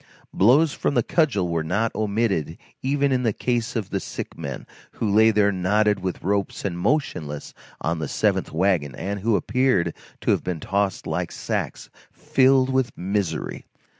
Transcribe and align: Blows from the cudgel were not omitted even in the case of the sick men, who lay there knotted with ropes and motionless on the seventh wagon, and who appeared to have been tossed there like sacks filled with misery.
Blows 0.33 0.73
from 0.73 0.95
the 0.95 1.03
cudgel 1.03 1.47
were 1.47 1.63
not 1.63 1.93
omitted 1.93 2.57
even 2.81 3.11
in 3.11 3.21
the 3.21 3.31
case 3.33 3.75
of 3.75 3.91
the 3.91 3.99
sick 3.99 4.35
men, 4.35 4.65
who 4.93 5.07
lay 5.07 5.29
there 5.29 5.51
knotted 5.51 5.99
with 5.99 6.23
ropes 6.23 6.65
and 6.65 6.79
motionless 6.79 7.53
on 7.81 7.99
the 7.99 8.07
seventh 8.07 8.51
wagon, 8.51 8.95
and 8.95 9.19
who 9.19 9.35
appeared 9.35 9.93
to 10.21 10.31
have 10.31 10.43
been 10.43 10.59
tossed 10.59 11.03
there 11.03 11.11
like 11.11 11.31
sacks 11.31 11.91
filled 12.11 12.71
with 12.71 12.97
misery. 12.97 13.65